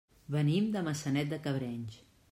[0.35, 2.03] Venim de Maçanet de Cabrenys.